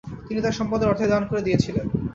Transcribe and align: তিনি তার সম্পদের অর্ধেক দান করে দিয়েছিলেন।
তিনি 0.27 0.39
তার 0.41 0.57
সম্পদের 0.59 0.89
অর্ধেক 0.89 1.09
দান 1.09 1.23
করে 1.25 1.41
দিয়েছিলেন। 1.41 1.85